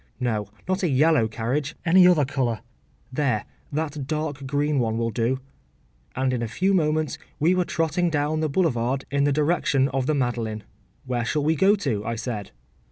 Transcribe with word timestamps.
No, 0.19 0.47
not 0.67 0.81
a 0.81 0.89
yellow 0.89 1.27
carriage, 1.27 1.75
any 1.85 2.07
other 2.07 2.25
colour—there, 2.25 3.45
that 3.71 4.07
dark 4.07 4.47
green 4.47 4.79
one 4.79 4.97
will 4.97 5.11
do’; 5.11 5.39
and 6.15 6.33
in 6.33 6.41
a 6.41 6.47
few 6.47 6.73
moments 6.73 7.19
we 7.39 7.53
were 7.53 7.65
trotting 7.65 8.09
down 8.09 8.39
the 8.39 8.49
boulevard 8.49 9.05
in 9.11 9.25
the 9.25 9.31
direction 9.31 9.89
of 9.89 10.07
the 10.07 10.15
Madeleine. 10.15 10.63
‘Where 11.05 11.23
shall 11.23 11.43
we 11.43 11.55
go 11.55 11.75
to?’ 11.75 12.03
I 12.03 12.15
said. 12.15 12.49